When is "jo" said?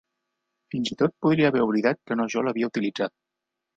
2.35-2.47